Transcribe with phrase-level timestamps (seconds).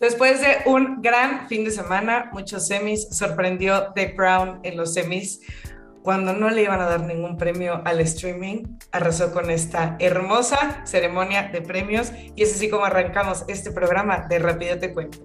[0.00, 5.40] Después de un gran fin de semana, muchos semis, sorprendió The Crown en los semis.
[6.02, 11.48] Cuando no le iban a dar ningún premio al streaming, arrasó con esta hermosa ceremonia
[11.48, 15.18] de premios y es así como arrancamos este programa de Rápido Te Cuento.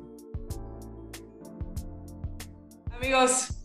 [2.91, 3.58] Amigos,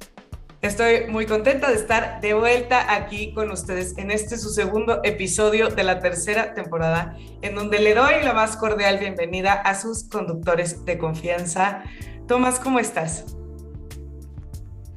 [0.65, 5.69] Estoy muy contenta de estar de vuelta aquí con ustedes en este su segundo episodio
[5.69, 10.83] de la tercera temporada, en donde le doy la más cordial bienvenida a sus conductores
[10.87, 11.85] de confianza.
[12.27, 13.37] Tomás, ¿cómo estás?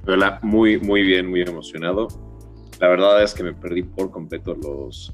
[0.08, 2.08] Hola, muy, muy bien, muy emocionado.
[2.80, 5.14] La verdad es que me perdí por completo los...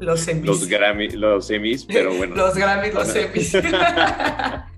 [0.00, 0.26] Los.
[0.42, 2.34] Los Grammy, los semis, pero bueno.
[2.36, 3.56] los Grammy, los semis.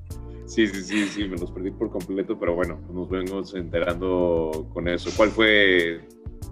[0.47, 4.89] Sí, sí, sí, sí, me los perdí por completo, pero bueno, nos venimos enterando con
[4.89, 5.11] eso.
[5.17, 6.07] ¿Cuál fue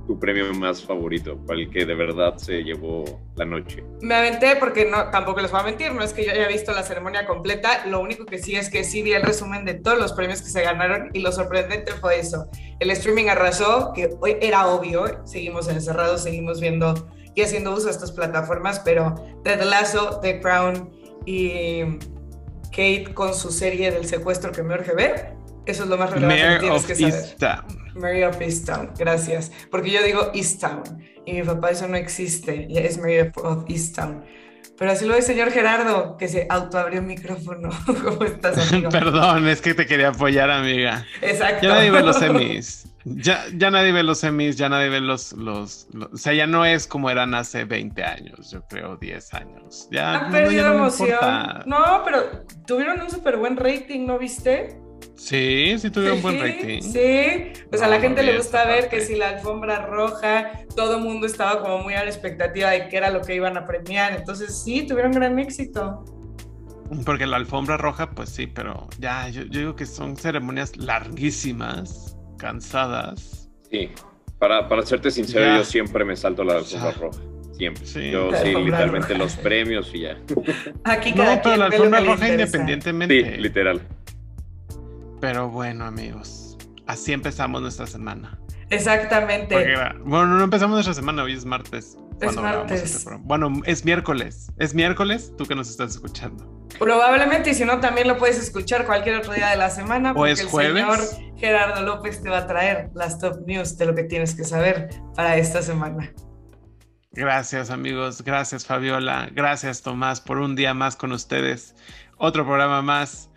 [0.06, 1.38] tu premio más favorito?
[1.46, 3.04] ¿Cuál que de verdad se llevó
[3.36, 3.84] la noche?
[4.00, 6.72] Me aventé porque no, tampoco les voy a mentir, no es que yo haya visto
[6.72, 9.98] la ceremonia completa, lo único que sí es que sí vi el resumen de todos
[9.98, 12.48] los premios que se ganaron y lo sorprendente fue eso.
[12.80, 16.94] El streaming arrasó, que hoy era obvio, seguimos encerrados, seguimos viendo
[17.34, 20.90] y haciendo uso de estas plataformas, pero Ted Lasso, The Crown
[21.24, 21.82] y
[22.72, 25.34] Kate con su serie del secuestro que me urge ver.
[25.66, 27.14] Eso es lo más relevante que tienes que saber.
[27.14, 27.82] Easttown.
[27.94, 29.52] Mary of Easttown, gracias.
[29.70, 30.82] Porque yo digo Easttown
[31.24, 34.24] y mi papá eso no existe, ya es Mary of Easttown.
[34.82, 37.70] Pero así lo ve el señor Gerardo, que se autoabrió el micrófono.
[37.86, 38.88] ¿Cómo estás, amigo?
[38.90, 41.06] Perdón, es que te quería apoyar, amiga.
[41.20, 41.68] Exacto.
[41.68, 42.88] Ya nadie ve los semis.
[43.04, 46.64] Ya, ya nadie ve los semis, ya nadie ve los, los, O sea, ya no
[46.64, 49.86] es como eran hace 20 años, yo creo, 10 años.
[49.92, 51.62] Ya Han perdido emoción.
[51.66, 54.81] No, pero tuvieron un súper buen rating, ¿no viste?
[55.16, 56.82] Sí, sí tuvieron un buen rating.
[56.82, 61.02] Sí, pues a la gente le gusta ver que si la alfombra roja, todo el
[61.02, 64.14] mundo estaba como muy a la expectativa de qué era lo que iban a premiar.
[64.16, 66.04] Entonces sí, tuvieron gran éxito.
[67.06, 72.16] Porque la alfombra roja, pues sí, pero ya, yo, yo digo que son ceremonias larguísimas
[72.36, 73.48] cansadas.
[73.70, 73.90] Sí,
[74.38, 77.18] para, para serte sincero, yo siempre me salto la alfombra roja.
[77.56, 78.10] Siempre.
[78.10, 80.18] Yo sí, literalmente los premios y ya.
[80.84, 83.36] Aquí cada no, pero la alfombra roja independientemente.
[83.36, 83.80] Sí, literal.
[85.22, 88.40] Pero bueno, amigos, así empezamos nuestra semana.
[88.70, 89.54] Exactamente.
[90.04, 91.96] bueno, no empezamos nuestra semana, hoy es martes.
[92.20, 92.82] Es martes.
[92.82, 94.50] Este bueno, es miércoles.
[94.58, 96.66] Es miércoles, tú que nos estás escuchando.
[96.76, 100.12] Probablemente, y si no, también lo puedes escuchar cualquier otro día de la semana.
[100.12, 100.84] Porque es jueves.
[100.84, 104.34] El señor Gerardo López te va a traer las top news de lo que tienes
[104.34, 106.12] que saber para esta semana.
[107.12, 108.24] Gracias, amigos.
[108.24, 109.28] Gracias, Fabiola.
[109.32, 111.76] Gracias, Tomás, por un día más con ustedes.
[112.16, 113.28] Otro programa más.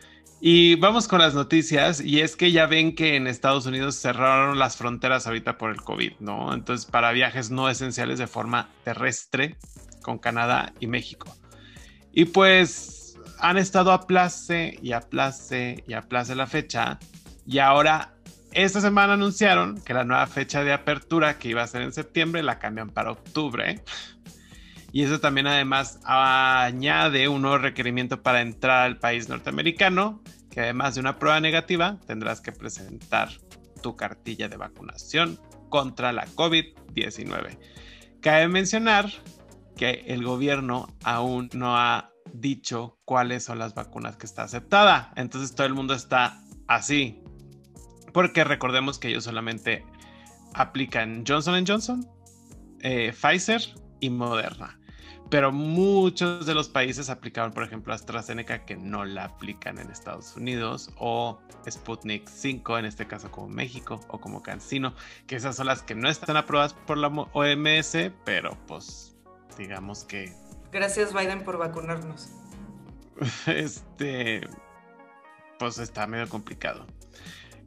[0.48, 4.60] Y vamos con las noticias, y es que ya ven que en Estados Unidos cerraron
[4.60, 6.54] las fronteras ahorita por el COVID, ¿no?
[6.54, 9.56] Entonces, para viajes no esenciales de forma terrestre
[10.04, 11.36] con Canadá y México.
[12.12, 17.00] Y pues han estado a place y a place y a place la fecha.
[17.48, 18.14] Y ahora,
[18.52, 22.44] esta semana anunciaron que la nueva fecha de apertura, que iba a ser en septiembre,
[22.44, 23.82] la cambian para octubre.
[24.96, 30.96] Y eso también además añade un nuevo requerimiento para entrar al país norteamericano, que además
[30.96, 33.28] de una prueba negativa, tendrás que presentar
[33.84, 37.58] tu cartilla de vacunación contra la COVID-19.
[38.22, 39.12] Cabe mencionar
[39.76, 45.12] que el gobierno aún no ha dicho cuáles son las vacunas que está aceptada.
[45.18, 46.40] Entonces todo el mundo está
[46.70, 47.22] así.
[48.14, 49.86] Porque recordemos que ellos solamente
[50.54, 52.10] aplican Johnson Johnson,
[52.80, 53.62] eh, Pfizer
[54.00, 54.80] y Moderna.
[55.30, 60.36] Pero muchos de los países aplicaron, por ejemplo, AstraZeneca, que no la aplican en Estados
[60.36, 64.94] Unidos, o Sputnik 5, en este caso como México, o como Cancino,
[65.26, 69.16] que esas son las que no están aprobadas por la OMS, pero pues
[69.58, 70.32] digamos que
[70.76, 72.28] Gracias Biden por vacunarnos.
[73.48, 74.42] Este,
[75.58, 76.86] pues está medio complicado.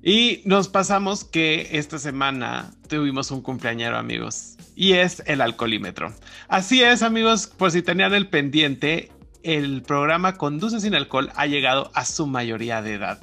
[0.03, 6.15] Y nos pasamos que esta semana tuvimos un cumpleañero, amigos, y es el alcoholímetro.
[6.47, 9.11] Así es, amigos, por si tenían el pendiente,
[9.43, 13.21] el programa Conduce sin alcohol ha llegado a su mayoría de edad,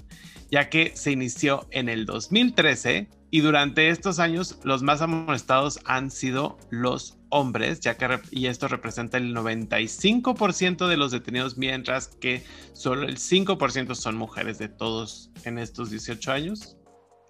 [0.51, 6.11] ya que se inició en el 2013 y durante estos años los más amonestados han
[6.11, 12.43] sido los hombres, ya que y esto representa el 95% de los detenidos, mientras que
[12.73, 16.75] solo el 5% son mujeres de todos en estos 18 años,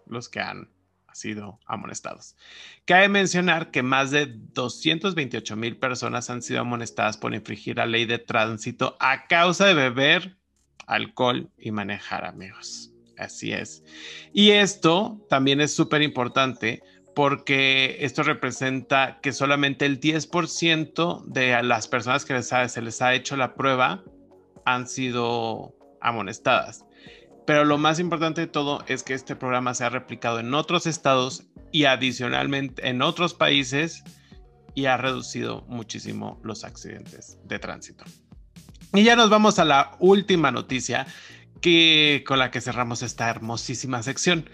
[0.08, 0.75] los que han
[1.16, 2.36] sido amonestados.
[2.86, 8.06] Cabe mencionar que más de 228 mil personas han sido amonestadas por infringir la ley
[8.06, 10.36] de tránsito a causa de beber
[10.88, 12.92] alcohol y manejar, amigos.
[13.18, 13.82] Así es.
[14.34, 16.84] Y esto también es súper importante
[17.16, 23.38] porque esto representa que solamente el 10% de las personas que se les ha hecho
[23.38, 24.04] la prueba
[24.66, 26.86] han sido amonestadas.
[27.46, 30.88] Pero lo más importante de todo es que este programa se ha replicado en otros
[30.88, 34.04] estados y adicionalmente en otros países
[34.74, 38.04] y ha reducido muchísimo los accidentes de tránsito.
[38.94, 41.06] Y ya nos vamos a la última noticia
[41.62, 44.50] que con la que cerramos esta hermosísima sección.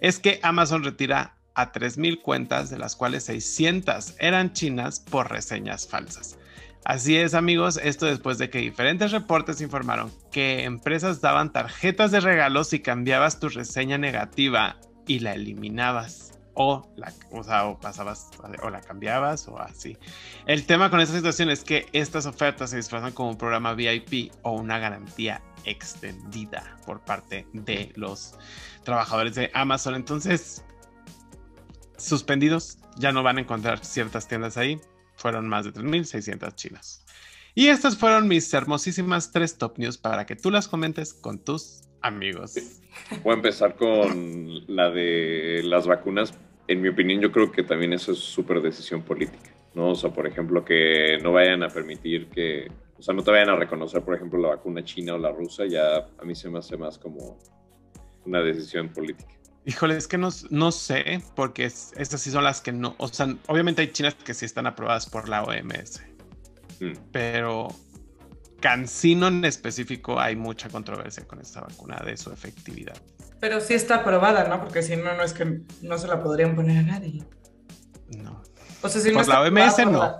[0.00, 5.88] Es que Amazon retira a 3.000 cuentas, de las cuales 600 eran chinas por reseñas
[5.88, 6.38] falsas.
[6.84, 12.20] Así es amigos, esto después de que diferentes reportes informaron que empresas daban tarjetas de
[12.20, 14.76] regalos si cambiabas tu reseña negativa
[15.06, 18.30] y la eliminabas o la, o, pasabas
[18.62, 19.96] o la cambiabas o así.
[20.46, 24.32] El tema con esta situación es que estas ofertas se disfrazan como un programa VIP
[24.42, 28.34] o una garantía extendida por parte de los
[28.84, 29.96] trabajadores de Amazon.
[29.96, 30.64] Entonces,
[31.96, 34.80] suspendidos, ya no van a encontrar ciertas tiendas ahí
[35.16, 37.04] fueron más de 3.600 chinas.
[37.54, 41.80] Y estas fueron mis hermosísimas tres top news para que tú las comentes con tus
[42.02, 42.54] amigos.
[43.24, 46.34] Voy a empezar con la de las vacunas.
[46.68, 49.90] En mi opinión, yo creo que también eso es súper decisión política, ¿no?
[49.90, 53.48] O sea, por ejemplo, que no vayan a permitir que, o sea, no te vayan
[53.48, 56.58] a reconocer, por ejemplo, la vacuna china o la rusa, ya a mí se me
[56.58, 57.38] hace más como
[58.26, 59.32] una decisión política.
[59.66, 63.34] Híjole, es que no, no sé, porque estas sí son las que no, o sea,
[63.48, 66.02] obviamente hay chinas que sí están aprobadas por la OMS,
[66.78, 66.92] mm.
[67.10, 67.68] pero
[68.60, 72.96] Cancino en específico hay mucha controversia con esta vacuna de su efectividad.
[73.40, 74.60] Pero sí está aprobada, ¿no?
[74.60, 77.24] Porque si no, no es que no se la podrían poner a nadie.
[78.16, 78.42] No.
[78.82, 80.16] O sea, si no por la OMS no.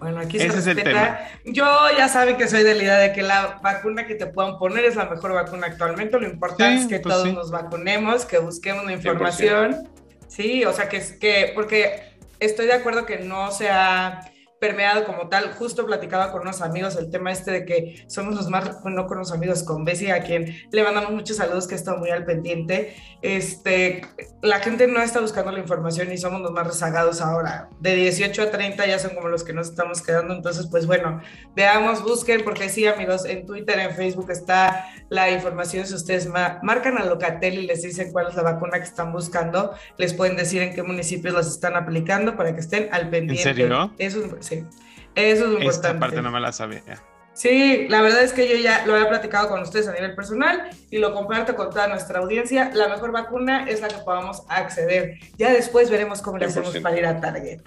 [0.00, 1.28] Bueno, aquí se respeta.
[1.44, 1.66] Yo
[1.96, 4.84] ya saben que soy de la idea de que la vacuna que te puedan poner
[4.84, 6.18] es la mejor vacuna actualmente.
[6.18, 9.88] Lo importante es que pues todos nos vacunemos, que busquemos la información.
[10.28, 14.20] Sí, o sea, que, que, porque estoy de acuerdo que no sea
[14.60, 15.52] permeado como tal.
[15.52, 19.18] Justo platicaba con unos amigos el tema este de que somos los más, no con
[19.18, 22.94] unos amigos, con Bessie, a quien le mandamos muchos saludos, que está muy al pendiente.
[23.22, 24.02] Este,
[24.42, 27.68] la gente no está buscando la información y somos los más rezagados ahora.
[27.80, 30.34] De 18 a 30 ya son como los que nos estamos quedando.
[30.34, 31.20] Entonces, pues bueno,
[31.54, 35.86] veamos, busquen, porque sí, amigos, en Twitter, en Facebook está la información.
[35.86, 39.74] Si ustedes marcan a Locatel y les dicen cuál es la vacuna que están buscando,
[39.96, 43.48] les pueden decir en qué municipios las están aplicando para que estén al pendiente.
[43.48, 43.94] ¿En serio?
[43.98, 44.64] Eso es Sí,
[45.14, 45.68] eso es importante.
[45.68, 46.82] Esta parte no me la sabía.
[47.38, 50.70] Sí, la verdad es que yo ya lo había platicado con ustedes a nivel personal
[50.90, 52.72] y lo comparto con toda nuestra audiencia.
[52.74, 55.20] La mejor vacuna es la que podamos acceder.
[55.36, 57.60] Ya después veremos cómo le hacemos para ir a Target.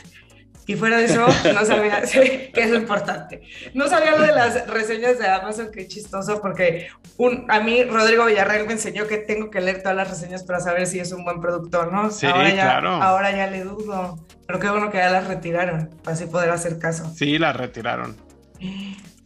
[0.68, 2.02] Y fuera de eso, no sabía,
[2.54, 3.42] que es importante.
[3.74, 6.88] No sabía lo de las reseñas de Amazon, qué chistoso, porque
[7.18, 10.60] un, a mí Rodrigo Villarreal me enseñó que tengo que leer todas las reseñas para
[10.60, 12.12] saber si es un buen productor, ¿no?
[12.12, 12.90] Sí, ahora ya, claro.
[12.90, 14.26] Ahora ya le dudo.
[14.46, 17.12] Pero qué bueno que ya las retiraron, para así poder hacer caso.
[17.16, 18.16] Sí, las retiraron.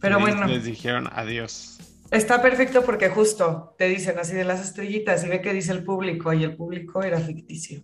[0.00, 0.46] Pero bueno.
[0.46, 1.78] Les dijeron adiós.
[2.10, 5.82] Está perfecto porque justo te dicen así de las estrellitas y ve que dice el
[5.82, 7.82] público y el público era ficticio.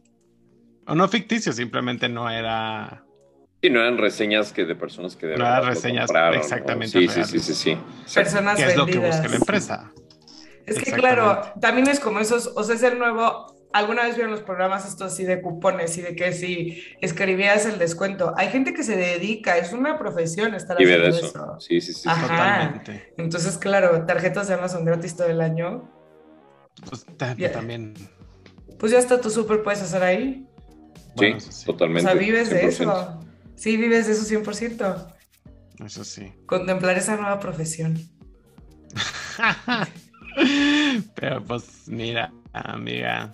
[0.87, 3.05] O no ficticio, simplemente no era
[3.63, 6.99] Sí, no eran reseñas que de personas que de no eran reseñas exactamente.
[6.99, 7.79] Sí, sí, sí, sí, sí,
[8.13, 9.93] Personas ¿Qué es lo que busca la empresa?
[10.67, 13.53] Es que claro, también es como esos, o sea, es el nuevo.
[13.73, 17.79] ¿Alguna vez vieron los programas estos así de cupones y de que si escribías el
[17.79, 18.35] descuento?
[18.37, 21.27] Hay gente que se dedica, es una profesión estar y haciendo eso.
[21.27, 21.61] eso.
[21.61, 22.09] Sí, sí, sí.
[22.09, 23.15] Totalmente.
[23.17, 25.89] Entonces, claro, tarjetas de Amazon gratis todo el año.
[26.87, 27.07] Pues
[27.53, 27.95] también.
[28.79, 30.47] Pues ya está, tu súper puedes hacer ahí.
[31.17, 32.11] Sí, totalmente.
[32.11, 33.21] O sea, vives de eso.
[33.57, 35.15] Sí, vives de eso 100%.
[35.85, 36.33] Eso sí.
[36.47, 37.99] Contemplar esa nueva profesión.
[41.15, 43.33] Pero pues mira, amiga,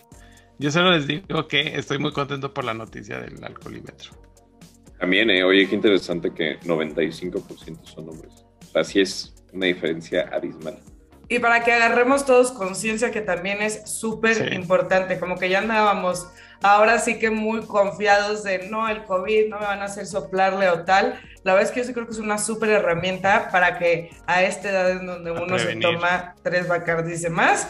[0.59, 4.13] yo solo les digo que estoy muy contento por la noticia del alcoholímetro.
[4.99, 8.45] También, eh, oye, qué interesante que 95% son hombres.
[8.75, 10.79] Así es una diferencia abismal.
[11.29, 16.29] Y para que agarremos todos conciencia que también es súper importante, como que ya andábamos
[16.62, 20.69] ahora sí que muy confiados de no, el COVID no me van a hacer soplarle
[20.69, 21.21] o tal.
[21.45, 24.43] La verdad es que yo sí creo que es una súper herramienta para que a
[24.43, 27.69] esta edad en donde uno se toma tres Bacardis y más,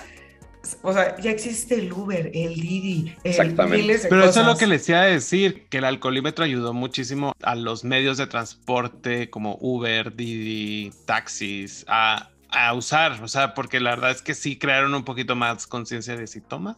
[0.82, 4.00] o sea, ya existe el Uber, el Didi, el Exactamente.
[4.08, 7.54] Pero eso es lo que les iba a decir, que el alcoholímetro ayudó muchísimo a
[7.54, 13.90] los medios de transporte como Uber, Didi, taxis, a a usar, o sea, porque la
[13.90, 16.76] verdad es que sí crearon un poquito más conciencia de si tomas.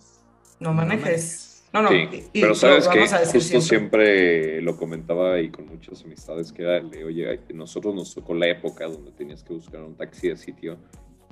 [0.59, 1.47] No manejes.
[1.47, 1.89] No, no,
[2.33, 4.61] pero sabes que justo siempre.
[4.61, 9.12] lo comentaba y con muchas amistades que era, oye, nosotros nos tocó la época donde
[9.12, 10.79] tenías que buscar un taxi de sitio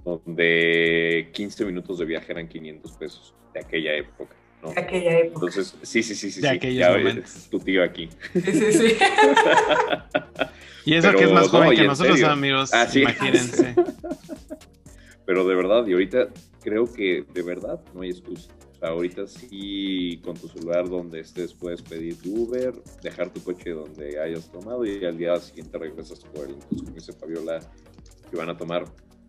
[0.04, 4.34] donde 15 minutos de viaje eran 500 pesos de aquella época.
[4.62, 4.72] ¿no?
[4.72, 5.46] De aquella época.
[5.46, 6.40] Entonces, sí, sí, sí, sí.
[6.40, 7.48] De sí, aquellos ya, momentos.
[7.50, 8.08] tu tío aquí.
[8.32, 8.96] Sí, sí, sí.
[10.84, 12.32] Y eso Pero, que es más no, joven que nosotros, serio.
[12.32, 12.70] amigos.
[12.72, 12.88] Ah.
[12.94, 13.74] Imagínense.
[15.26, 16.28] Pero de verdad, y ahorita
[16.62, 18.50] creo que de verdad no hay excusa.
[18.80, 24.20] Ahorita sí, con tu celular donde estés, puedes pedir tu Uber, dejar tu coche donde
[24.20, 26.54] hayas tomado y al día siguiente regresas por él.
[26.54, 27.60] Entonces, como dice Fabiola,
[28.30, 28.84] si van a tomar,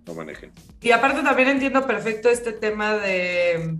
[0.06, 0.52] no manejen.
[0.82, 3.78] Y aparte también entiendo perfecto este tema de,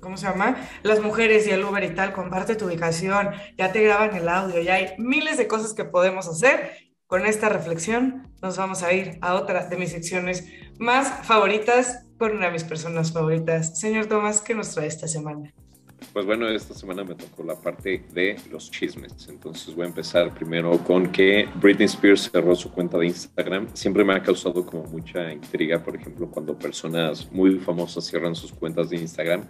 [0.00, 0.56] ¿cómo se llama?
[0.82, 4.60] Las mujeres y el Uber y tal, comparte tu ubicación, ya te graban el audio,
[4.62, 6.83] ya hay miles de cosas que podemos hacer.
[7.06, 12.32] Con esta reflexión nos vamos a ir a otra de mis secciones más favoritas con
[12.32, 13.78] una de mis personas favoritas.
[13.78, 15.52] Señor Tomás, ¿qué nos trae esta semana?
[16.14, 19.28] Pues bueno, esta semana me tocó la parte de los chismes.
[19.28, 23.68] Entonces voy a empezar primero con que Britney Spears cerró su cuenta de Instagram.
[23.74, 28.52] Siempre me ha causado como mucha intriga, por ejemplo, cuando personas muy famosas cierran sus
[28.52, 29.44] cuentas de Instagram.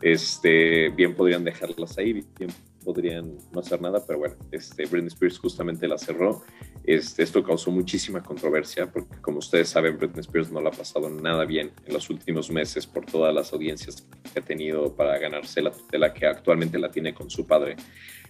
[0.00, 2.50] Este, bien podrían dejarlas ahí, bien
[2.82, 6.42] podrían no hacer nada, pero bueno, este, Britney Spears justamente la cerró.
[6.84, 11.46] Esto causó muchísima controversia porque como ustedes saben, Britney Spears no la ha pasado nada
[11.46, 15.70] bien en los últimos meses por todas las audiencias que ha tenido para ganarse la
[15.70, 17.76] tutela que actualmente la tiene con su padre.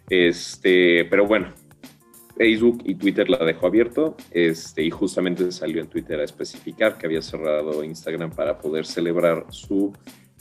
[0.08, 1.52] Este, pero bueno,
[2.36, 7.06] Facebook y Twitter la dejó abierto este, y justamente salió en Twitter a especificar que
[7.06, 9.92] había cerrado Instagram para poder celebrar su,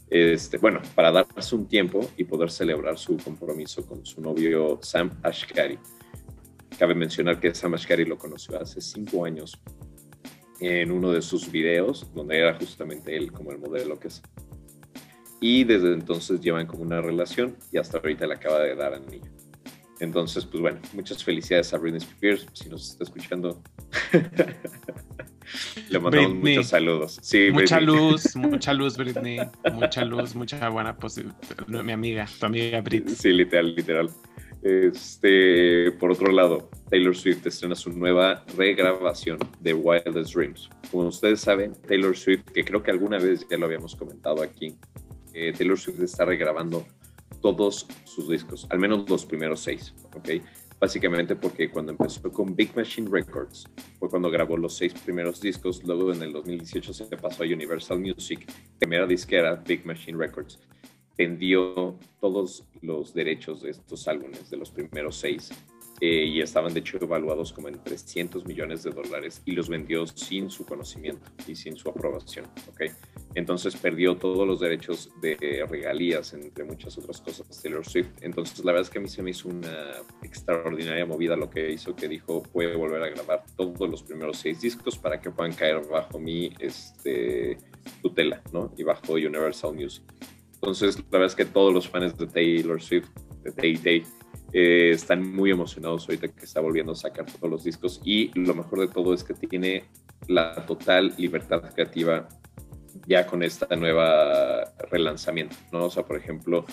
[0.10, 5.12] este, bueno, para darse un tiempo y poder celebrar su compromiso con su novio Sam
[5.24, 5.78] Ashkari.
[6.78, 9.60] Cabe mencionar que Sam Ashkari lo conoció hace cinco años
[10.60, 14.22] en uno de sus videos, donde era justamente él como el modelo que es.
[15.42, 19.30] Y desde entonces llevan como una relación y hasta ahorita le acaba de dar anillo.
[20.00, 23.62] Entonces, pues bueno, muchas felicidades a Britney Spears, si nos está escuchando.
[25.90, 26.56] Le mandamos Britney.
[26.56, 27.20] muchos saludos.
[27.22, 27.96] Sí, Mucha Britney.
[27.96, 29.40] luz, mucha luz, Britney.
[29.74, 31.38] Mucha luz, mucha buena posibilidad.
[31.68, 33.08] Mi amiga, tu amiga Brit.
[33.10, 34.10] Sí, literal, literal.
[34.62, 35.28] Este,
[36.14, 40.70] otro lado, Taylor Swift estrena su nueva regrabación de Wildest Dreams.
[40.92, 44.76] Como ustedes saben, Taylor Swift, que creo que alguna vez ya lo habíamos comentado aquí,
[45.34, 46.86] eh, Taylor Swift está regrabando
[47.42, 50.30] todos sus discos, al menos los primeros seis, ¿ok?
[50.80, 53.66] Básicamente porque cuando empezó con Big Machine Records
[53.98, 58.00] fue cuando grabó los seis primeros discos, luego en el 2018 se pasó a Universal
[58.00, 58.46] Music,
[58.78, 60.60] primera disquera, Big Machine Records,
[61.18, 65.52] vendió todos los derechos de estos álbumes, de los primeros seis,
[66.02, 70.06] eh, y estaban de hecho evaluados como en 300 millones de dólares y los vendió
[70.08, 72.84] sin su conocimiento y sin su aprobación, ¿ok?
[73.36, 78.10] Entonces perdió todos los derechos de regalías, entre muchas otras cosas, Taylor Swift.
[78.22, 81.72] Entonces la verdad es que a mí se me hizo una extraordinaria movida lo que
[81.72, 85.54] hizo, que dijo, a volver a grabar todos los primeros seis discos para que puedan
[85.54, 87.58] caer bajo mi este,
[88.02, 88.74] tutela, ¿no?
[88.78, 90.04] Y bajo Universal Music.
[90.56, 93.10] Entonces, la verdad es que todos los fans de Taylor Swift,
[93.44, 94.04] de Tay Tay,
[94.54, 98.54] eh, están muy emocionados ahorita que está volviendo a sacar todos los discos y lo
[98.54, 99.86] mejor de todo es que tiene
[100.28, 102.28] la total libertad creativa
[103.08, 105.86] ya con esta nueva relanzamiento, ¿no?
[105.86, 106.66] O sea, por ejemplo,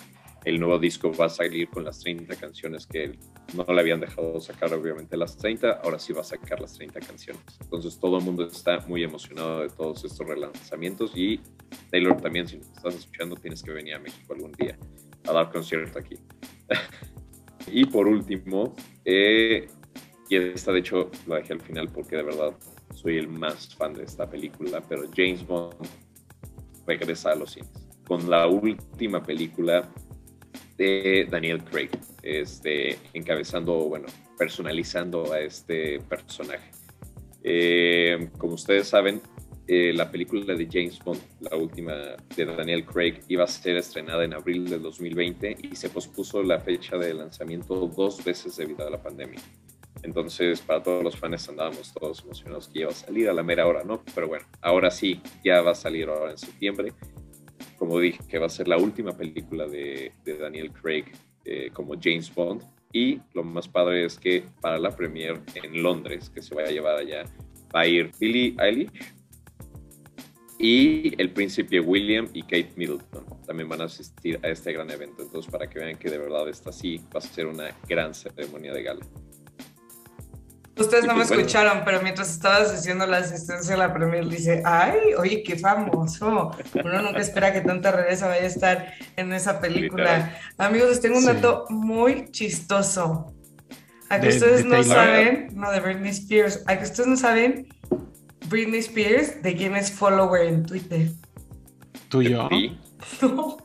[0.45, 3.19] el nuevo disco va a salir con las 30 canciones que
[3.55, 7.01] no le habían dejado sacar, obviamente, las 30, ahora sí va a sacar las 30
[7.01, 7.43] canciones.
[7.61, 11.41] Entonces, todo el mundo está muy emocionado de todos estos relanzamientos y
[11.91, 14.79] Taylor también, si nos estás escuchando, tienes que venir a México algún día
[15.27, 16.17] a dar concierto aquí.
[17.67, 18.75] y por último,
[19.05, 19.69] eh,
[20.29, 22.55] y esta de hecho lo dejé al final porque de verdad
[22.95, 25.75] soy el más fan de esta película, pero James Bond
[26.87, 29.89] regresa a los cines con la última película
[30.77, 31.91] de Daniel Craig,
[32.23, 36.73] este, encabezando, bueno, personalizando a este personaje.
[37.45, 39.21] Eh, como ustedes saben,
[39.73, 41.95] eh, la película de James Bond, la última
[42.35, 46.59] de Daniel Craig, iba a ser estrenada en abril del 2020 y se pospuso la
[46.59, 49.39] fecha de lanzamiento dos veces debido a la pandemia.
[50.03, 53.65] Entonces, para todos los fans andábamos todos emocionados que iba a salir a la mera
[53.65, 54.03] hora, ¿no?
[54.13, 56.93] Pero bueno, ahora sí, ya va a salir ahora en septiembre.
[57.79, 61.05] Como dije, que va a ser la última película de, de Daniel Craig
[61.45, 62.65] eh, como James Bond.
[62.93, 66.73] Y lo más padre es que para la premiere en Londres, que se va a
[66.73, 67.23] llevar allá,
[67.73, 69.20] va a ir Billie Eilish
[70.63, 73.25] y el príncipe William y Kate Middleton.
[73.47, 75.23] También van a asistir a este gran evento.
[75.23, 78.73] Entonces, para que vean que de verdad está así, va a ser una gran ceremonia
[78.75, 79.01] de gala.
[80.77, 81.43] Ustedes no me pues, bueno.
[81.43, 86.53] escucharon, pero mientras estabas haciendo la asistencia a la Premier, dice, ay, oye, qué famoso.
[86.83, 90.17] Uno nunca espera que tanta realeza vaya a estar en esa película.
[90.19, 90.39] Literal.
[90.57, 91.27] Amigos, les tengo un Sí.
[91.33, 93.35] dato muy chistoso.
[94.09, 94.87] A que De- ustedes de no Taylor.
[94.97, 97.67] saben, no, de Britney Spears, a que ustedes no saben,
[98.51, 101.09] Britney Spears, de quién es follower en Twitter.
[102.09, 102.49] ¿Tú y yo?
[102.51, 102.77] Y
[103.23, 103.57] No,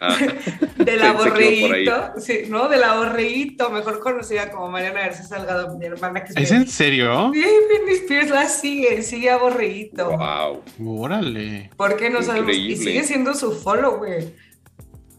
[0.00, 0.16] Ah.
[0.76, 2.68] del aborreíto, sí, ¿no?
[2.68, 6.52] Del aborreíto, mejor conocida como Mariana García Salgado, mi hermana que es.
[6.52, 7.32] en serio?
[7.34, 10.16] Sí, Britney Spears la sigue, sigue aborreíto.
[10.16, 10.62] Wow.
[11.02, 11.70] Órale.
[11.76, 12.54] ¿Por qué no sabemos?
[12.56, 14.32] Y sigue siendo su follow, güey.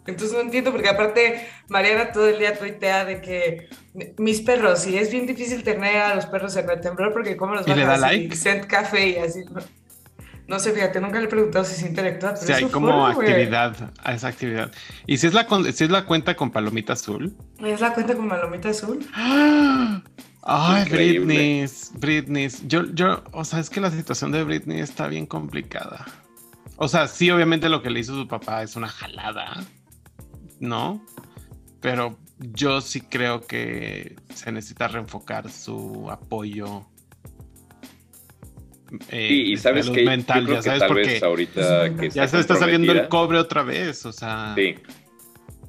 [0.10, 3.70] Entonces no entiendo, porque aparte Mariana todo el día tuitea de que
[4.18, 7.56] mis perros, y es bien difícil tener a los perros en el temblor porque cómo
[7.56, 8.36] los van a like?
[8.36, 9.44] Send café y así.
[10.48, 12.34] No sé, fíjate, nunca le he preguntado si se interactúa.
[12.34, 14.72] Pero sí, hay como actividad a esa actividad.
[15.06, 17.36] ¿Y si es, la si es la cuenta con palomita azul?
[17.64, 19.06] ¿Es la cuenta con palomita azul?
[20.42, 21.66] Ay, Britney,
[22.00, 22.50] Britney.
[22.66, 26.08] Yo, yo, o sea, es que la situación de Britney está bien complicada.
[26.78, 29.64] O sea, sí, obviamente lo que le hizo su papá es una jalada,
[30.60, 31.06] ¿no?
[31.82, 36.86] Pero yo sí creo que se necesita reenfocar su apoyo
[39.10, 43.08] eh, y, sabes que mental, ya sabes, porque ahorita que ya se está saliendo el
[43.08, 44.54] cobre otra vez, o sea.
[44.56, 44.76] Sí,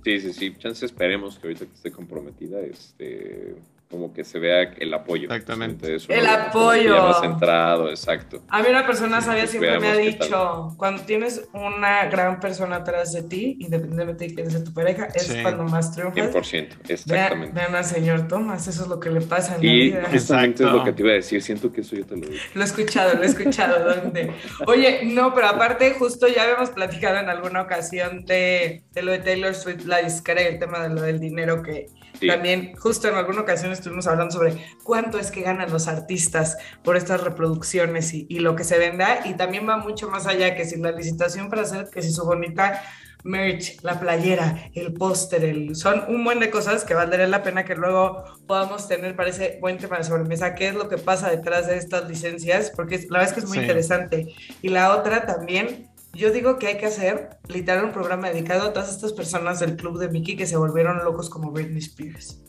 [0.05, 0.55] sí, sí, sí.
[0.59, 3.57] Chance esperemos que ahorita que esté comprometida, este,
[3.91, 5.25] como que se vea el apoyo.
[5.25, 5.97] Exactamente.
[6.09, 6.97] el apoyo.
[7.09, 8.41] más centrado, exacto.
[8.49, 13.13] A mí una persona sabia siempre me ha dicho, cuando tienes una gran persona atrás
[13.13, 16.25] de ti, independientemente de quién sea tu pareja, es cuando más triunfas.
[16.25, 17.53] 100%, exactamente.
[17.53, 20.09] Vean, al señor Tomás, eso es lo que le pasa en y la vida.
[20.13, 22.43] Exactamente es lo que te iba a decir, siento que eso yo te lo digo.
[22.55, 23.85] Lo he escuchado, lo he escuchado.
[23.85, 24.33] ¿dónde?
[24.69, 29.19] Oye, no, pero aparte justo ya habíamos platicado en alguna ocasión de, de lo de
[29.19, 31.89] Taylor Swift, la discreta, el tema de lo del dinero que
[32.27, 36.97] también, justo en alguna ocasión estuvimos hablando sobre cuánto es que ganan los artistas por
[36.97, 39.27] estas reproducciones y, lo que se venda.
[39.27, 42.25] Y también va mucho más allá que si la licitación para hacer, que si su
[42.25, 42.83] bonita
[43.25, 47.65] merch, la playera, el póster, el, son un buen de cosas que valdría la pena
[47.65, 51.29] que luego podamos tener para ese buen tema de sobremesa, qué es lo que pasa
[51.29, 54.35] detrás de estas licencias, porque la verdad es que es muy interesante.
[54.63, 58.73] Y la otra también, yo digo que hay que hacer literal un programa dedicado a
[58.73, 62.41] todas estas personas del club de Mickey que se volvieron locos como Britney Spears.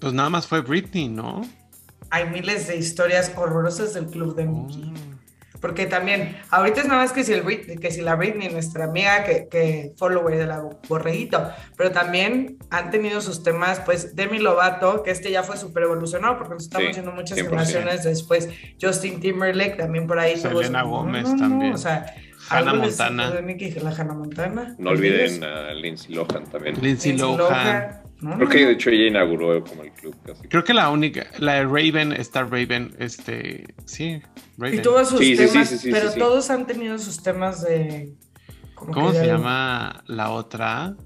[0.00, 1.42] Pues nada más fue Britney, ¿no?
[2.10, 4.92] Hay miles de historias horrorosas del club de Mickey.
[4.94, 5.14] Oh.
[5.64, 9.24] Porque también, ahorita es nada más que si, el que si la Britney, nuestra amiga
[9.24, 15.02] que, que follower de la Borreguito, pero también han tenido sus temas, pues Demi Lovato,
[15.02, 19.78] que este ya fue súper evolucionado, porque nos estamos haciendo muchas generaciones después, Justin Timberlake
[19.78, 20.36] también por ahí.
[20.36, 21.72] Selena Gómez también.
[21.72, 22.14] O sea,
[22.48, 23.30] Hannah Montana.
[23.30, 24.74] la Hannah Montana.
[24.78, 26.80] No olviden a Lindsay Lohan también.
[26.80, 28.02] Lindsay, Lohan.
[28.36, 30.48] Creo que de hecho ella inauguró como el club casi.
[30.48, 34.22] Creo que la única, la de Raven, Star Raven, este, sí,
[34.56, 34.78] Raven.
[34.78, 38.14] Y tuvo sus temas, pero todos han tenido sus temas de...
[38.74, 40.96] ¿Cómo se llama la otra?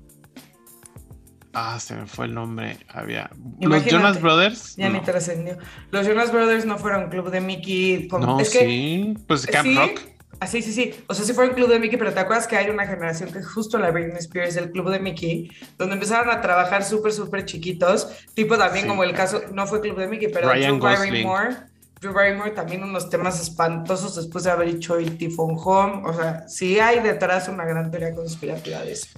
[1.52, 2.78] Ah, se me fue el nombre.
[2.88, 3.30] Había.
[3.60, 4.76] los Jonas Brothers.
[4.76, 5.58] Ya ni trascendió.
[5.90, 8.08] Los Jonas Brothers no fueron club de Mickey.
[8.08, 8.26] Como...
[8.26, 9.14] No, es sí.
[9.26, 10.00] pues Camp Rock.
[10.40, 10.94] Ah, sí, sí, sí.
[11.08, 13.32] O sea, sí fue el club de Mickey, pero ¿te acuerdas que hay una generación
[13.32, 17.12] que es justo la Britney Spears, el club de Mickey, donde empezaron a trabajar súper,
[17.12, 21.56] súper chiquitos, tipo también como el caso, no fue club de Mickey, pero Drew Barrymore.
[22.00, 26.02] Drew Barrymore también unos temas espantosos después de haber hecho el Tifón Home.
[26.08, 29.08] O sea, sí hay detrás una gran teoría conspirativa de eso.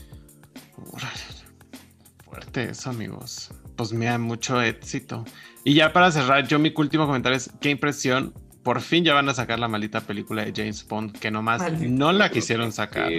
[2.24, 3.50] Fuerte eso, amigos.
[3.76, 5.24] Pues me da mucho éxito.
[5.62, 9.28] Y ya para cerrar, yo mi último comentario es, qué impresión por fin ya van
[9.28, 13.10] a sacar la maldita película de James Bond, que nomás no la quisieron sacar.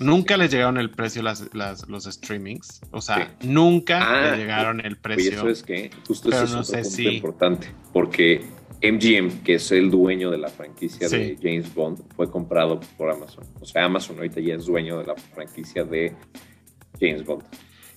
[0.00, 2.80] nunca les llegaron el precio las, los streamings.
[2.90, 5.30] O sea, nunca ah, le llegaron el precio.
[5.30, 7.68] Y eso es que justo eso es no otro punto importante.
[7.92, 8.44] Porque
[8.82, 13.44] MGM, que es el dueño de la franquicia de James Bond, fue comprado por Amazon.
[13.60, 16.14] O sea, Amazon ahorita ya es dueño de la franquicia de
[17.00, 17.44] James Bond.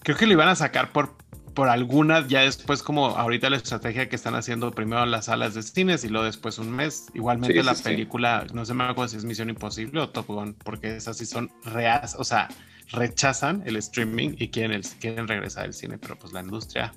[0.04, 1.21] Creo que lo iban a sacar por
[1.54, 5.64] por algunas, ya después como ahorita la estrategia que están haciendo primero las salas de
[5.64, 7.08] cines y luego después un mes.
[7.14, 10.96] Igualmente la película, no sé me acuerdo si es Misión Imposible o Top Gun, porque
[10.96, 12.48] esas sí son reas, o sea,
[12.92, 16.94] rechazan el streaming y quieren, quieren regresar al cine, pero pues la industria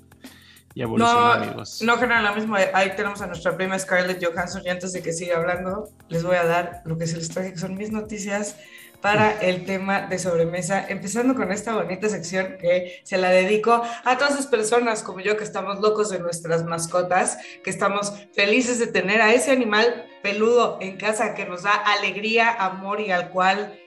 [0.75, 1.81] ya evoluciona, no, amigos.
[1.81, 2.55] No genera lo mismo.
[2.73, 6.35] Ahí tenemos a nuestra prima Scarlett Johansson y antes de que siga hablando, les voy
[6.35, 8.57] a dar lo que se les traje, que son mis noticias
[9.05, 14.17] para el tema de sobremesa, empezando con esta bonita sección que se la dedico a
[14.17, 18.87] todas las personas como yo que estamos locos de nuestras mascotas, que estamos felices de
[18.87, 23.79] tener a ese animal peludo en casa que nos da alegría, amor y al cual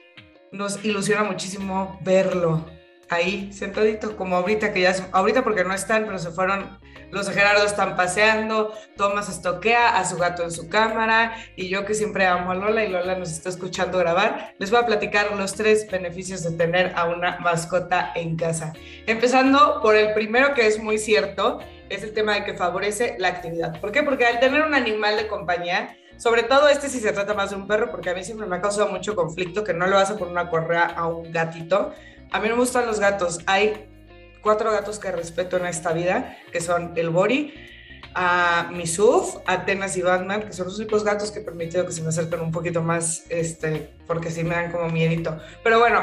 [0.53, 2.78] nos ilusiona muchísimo verlo
[3.09, 6.79] ahí sentadito, como ahorita que ya, ahorita porque no están, pero se fueron
[7.11, 11.83] los de Gerardo están paseando, Tomás estoquea a su gato en su cámara y yo
[11.83, 15.35] que siempre amo a Lola y Lola nos está escuchando grabar, les voy a platicar
[15.35, 18.73] los tres beneficios de tener a una mascota en casa.
[19.07, 23.29] Empezando por el primero que es muy cierto, es el tema de que favorece la
[23.29, 23.79] actividad.
[23.81, 24.03] ¿Por qué?
[24.03, 27.55] Porque al tener un animal de compañía, Sobre todo este si se trata más de
[27.55, 30.15] un perro, porque a mí siempre me ha causado mucho conflicto que no lo hace
[30.15, 31.93] por una correa a un gatito.
[32.31, 33.39] A mí me gustan los gatos.
[33.45, 33.89] Hay
[34.41, 37.53] cuatro gatos que respeto en esta vida, que son el Bori,
[38.13, 42.01] a Misuf, Atenas y Batman, que son los únicos gatos que he permitido que se
[42.01, 45.37] me acerquen un poquito más, este, porque sí me dan como miedito.
[45.63, 46.01] Pero bueno,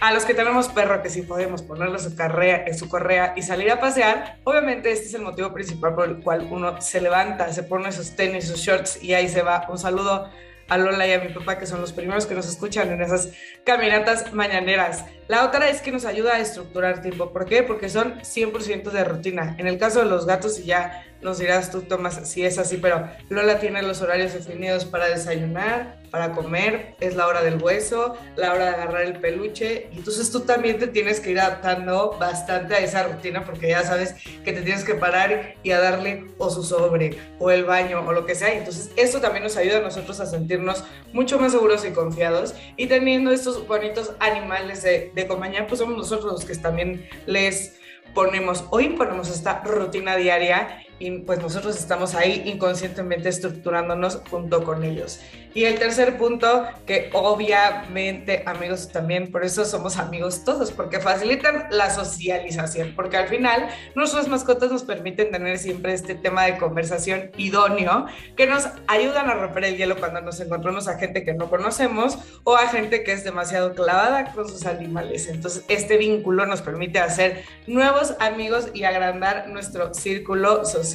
[0.00, 3.42] a los que tenemos perro, que sí podemos ponerle su, carrea, en su correa y
[3.42, 7.52] salir a pasear, obviamente este es el motivo principal por el cual uno se levanta,
[7.52, 9.66] se pone sus tenis, sus shorts y ahí se va.
[9.68, 10.28] Un saludo
[10.68, 13.30] a Lola y a mi papá, que son los primeros que nos escuchan en esas
[13.64, 15.04] caminatas mañaneras.
[15.28, 17.32] La otra es que nos ayuda a estructurar tiempo.
[17.32, 17.62] ¿Por qué?
[17.62, 19.54] Porque son 100% de rutina.
[19.58, 22.76] En el caso de los gatos, y ya nos dirás tú, Tomás, si es así,
[22.76, 28.16] pero Lola tiene los horarios definidos para desayunar, para comer, es la hora del hueso,
[28.36, 32.74] la hora de agarrar el peluche, entonces tú también te tienes que ir adaptando bastante
[32.74, 36.48] a esa rutina porque ya sabes que te tienes que parar y a darle o
[36.50, 39.82] su sobre o el baño o lo que sea, entonces eso también nos ayuda a
[39.82, 45.26] nosotros a sentirnos mucho más seguros y confiados y teniendo estos bonitos animales de, de
[45.26, 47.76] compañía, pues somos nosotros los que también les
[48.14, 54.84] ponemos o imponemos esta rutina diaria y pues nosotros estamos ahí inconscientemente estructurándonos junto con
[54.84, 55.20] ellos.
[55.52, 61.68] Y el tercer punto, que obviamente amigos también, por eso somos amigos todos, porque facilitan
[61.70, 67.30] la socialización, porque al final nuestras mascotas nos permiten tener siempre este tema de conversación
[67.38, 68.04] idóneo,
[68.36, 72.18] que nos ayudan a romper el hielo cuando nos encontramos a gente que no conocemos
[72.44, 75.26] o a gente que es demasiado clavada con sus animales.
[75.26, 80.85] Entonces, este vínculo nos permite hacer nuevos amigos y agrandar nuestro círculo social.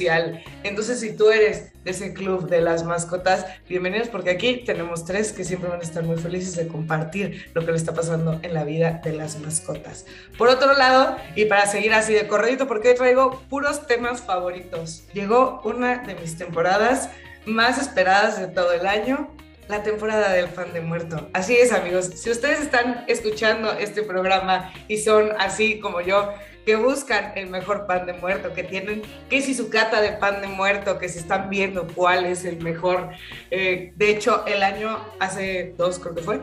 [0.62, 5.32] Entonces, si tú eres de ese club de las mascotas, bienvenidos porque aquí tenemos tres
[5.32, 8.54] que siempre van a estar muy felices de compartir lo que le está pasando en
[8.54, 10.06] la vida de las mascotas.
[10.38, 15.04] Por otro lado, y para seguir así de corredito, porque hoy traigo puros temas favoritos.
[15.12, 17.10] Llegó una de mis temporadas
[17.44, 19.28] más esperadas de todo el año,
[19.68, 21.28] la temporada del fan de muerto.
[21.34, 22.06] Así es, amigos.
[22.14, 26.32] Si ustedes están escuchando este programa y son así como yo,
[26.64, 30.40] que buscan el mejor pan de muerto, que tienen, que si su cata de pan
[30.40, 33.10] de muerto, que se están viendo cuál es el mejor.
[33.50, 36.40] Eh, de hecho, el año, hace dos creo que fue,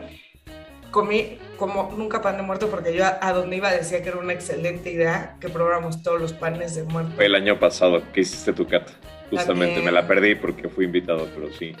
[0.90, 4.32] comí como nunca pan de muerto porque yo a, donde iba decía que era una
[4.32, 7.12] excelente idea que probáramos todos los panes de muerto.
[7.16, 8.92] Fue el año pasado que hiciste tu cata.
[9.30, 11.74] Justamente me la perdí porque fui invitado, pero sí.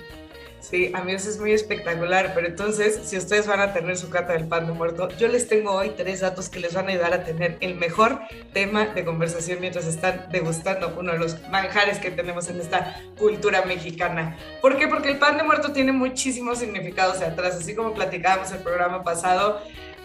[0.70, 4.46] Sí, amigos, es muy espectacular, pero entonces, si ustedes van a tener su cata del
[4.46, 7.24] pan de muerto, yo les tengo hoy tres datos que les van a ayudar a
[7.24, 8.20] tener el mejor
[8.52, 13.62] tema de conversación mientras están degustando uno de los manjares que tenemos en esta cultura
[13.62, 14.38] mexicana.
[14.62, 14.86] ¿Por qué?
[14.86, 19.02] Porque el pan de muerto tiene muchísimos significados de atrás, así como platicábamos el programa
[19.02, 19.60] pasado,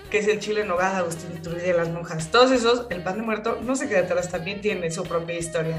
[0.09, 2.31] que es el chile en nogada, Agustín Iturbide de las monjas.
[2.31, 5.77] Todos esos, el pan de muerto no se queda atrás, también tiene su propia historia.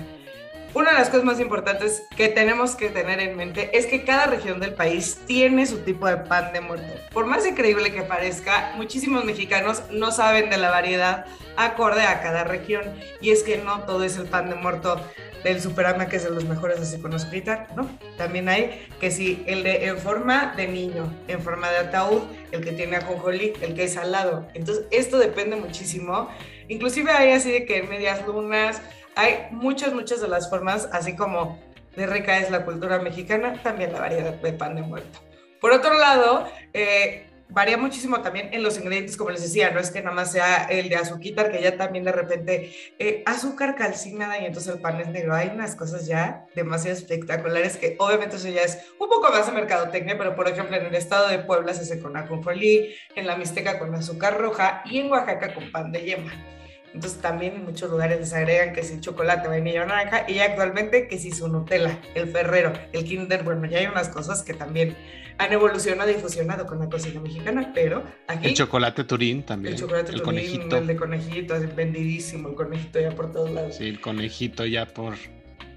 [0.74, 4.26] Una de las cosas más importantes que tenemos que tener en mente es que cada
[4.26, 6.92] región del país tiene su tipo de pan de muerto.
[7.12, 11.24] Por más increíble que parezca, muchísimos mexicanos no saben de la variedad
[11.56, 12.82] acorde a cada región.
[13.20, 15.00] Y es que no todo es el pan de muerto
[15.44, 17.88] del Superama, que es de los mejores, así con ¿no?
[18.16, 22.64] También hay que sí, el de en forma de niño, en forma de ataúd, el
[22.64, 24.48] que tiene ajonjolí, el que es salado.
[24.54, 26.28] Entonces, esto depende muchísimo.
[26.68, 28.82] Inclusive hay así de que en medias lunas,
[29.16, 31.58] hay muchas, muchas de las formas, así como
[31.96, 35.18] de rica es la cultura mexicana, también la variedad de pan de muerto.
[35.58, 39.90] Por otro lado, eh, varía muchísimo también en los ingredientes, como les decía, no es
[39.90, 44.38] que nada más sea el de azúcar, que ya también de repente eh, azúcar calcinada
[44.38, 45.34] y entonces el pan es negro.
[45.34, 49.52] Hay unas cosas ya demasiado espectaculares que obviamente eso ya es un poco más de
[49.52, 53.36] mercadotecnia, pero por ejemplo en el estado de Puebla se hace con ajonjolí, en la
[53.36, 56.55] Mixteca con azúcar roja y en Oaxaca con pan de yema.
[56.96, 61.08] Entonces también en muchos lugares les agregan que si chocolate, vainilla o naranja y actualmente
[61.08, 64.96] que si su Nutella, el Ferrero, el Kinder, bueno, ya hay unas cosas que también
[65.36, 68.48] han evolucionado y fusionado con la cocina mexicana, pero aquí...
[68.48, 69.74] El chocolate turín también.
[69.74, 70.78] El chocolate el turín, conejito.
[70.78, 73.76] el de conejito, vendidísimo, el conejito ya por todos lados.
[73.76, 75.16] Sí, el conejito ya por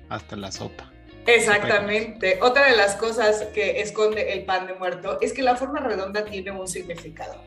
[0.08, 0.89] hasta la sopa.
[1.27, 2.39] Exactamente.
[2.41, 6.23] Otra de las cosas que esconde el pan de muerto es que la forma redonda
[6.23, 7.43] tiene un significado.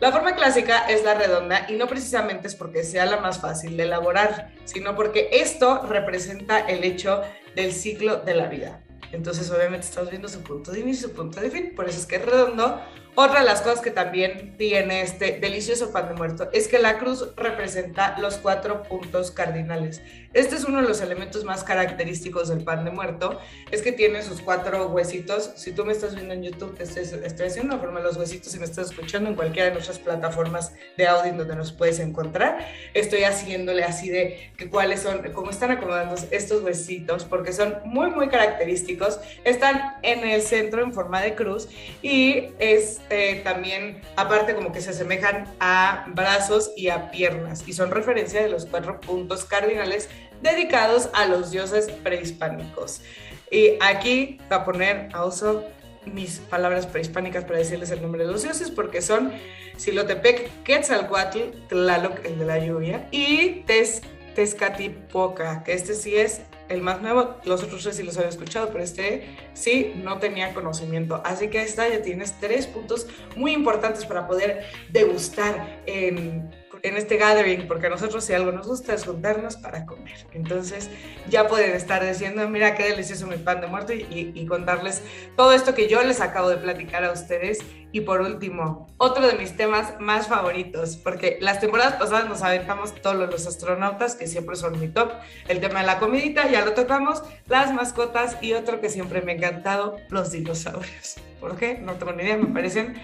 [0.00, 3.76] La forma clásica es la redonda y no precisamente es porque sea la más fácil
[3.76, 7.22] de elaborar, sino porque esto representa el hecho
[7.54, 8.82] del ciclo de la vida.
[9.12, 12.06] Entonces obviamente estamos viendo su punto de inicio, su punto de fin, por eso es
[12.06, 12.80] que es redondo
[13.16, 16.98] Otra de las cosas que también tiene este delicioso pan de muerto es que la
[16.98, 20.02] cruz representa los cuatro puntos cardinales.
[20.32, 23.38] Este es uno de los elementos más característicos del pan de muerto,
[23.70, 25.52] es que tiene sus cuatro huesitos.
[25.54, 28.16] Si tú me estás viendo en YouTube, te estoy, estoy haciendo una forma de los
[28.16, 32.00] huesitos y me estás escuchando en cualquiera de nuestras plataformas de audio donde nos puedes
[32.00, 32.66] encontrar.
[32.94, 38.10] Estoy haciéndole así de que cuáles son, cómo están acomodando estos huesitos, porque son muy,
[38.10, 39.20] muy característicos.
[39.44, 41.68] Están en el centro en forma de cruz
[42.02, 47.72] y es eh, también, aparte, como que se asemejan a brazos y a piernas y
[47.72, 50.08] son referencia de los cuatro puntos cardinales
[50.42, 53.02] dedicados a los dioses prehispánicos.
[53.50, 55.64] Y aquí va a poner a uso
[56.06, 59.32] mis palabras prehispánicas para decirles el nombre de los dioses, porque son
[59.76, 64.02] Silotepec, Quetzalcoatl, Tlaloc, el de la lluvia, y Tez,
[64.34, 68.68] Tezcatipoca, que este sí es el más nuevo, los otros tres sí los había escuchado,
[68.68, 71.20] pero este sí no tenía conocimiento.
[71.24, 76.50] Así que esta ya tienes tres puntos muy importantes para poder degustar en
[76.84, 80.26] en este gathering, porque a nosotros si algo nos gusta es juntarnos para comer.
[80.32, 80.90] Entonces
[81.30, 85.02] ya pueden estar diciendo, mira qué delicioso mi pan de muerto y, contarles
[85.36, 87.60] todo esto que yo les acabo de platicar a ustedes.
[87.92, 92.94] Y por último, otro de mis temas más favoritos, porque las temporadas pasadas nos aventamos
[93.00, 95.12] todos los astronautas, que siempre son mi top,
[95.48, 99.32] el tema de la comidita, ya lo tocamos, las mascotas y otro que siempre me
[99.32, 101.16] ha encantado, los dinosaurios.
[101.40, 101.78] ¿Por qué?
[101.78, 102.94] No tengo ni idea, me parecen,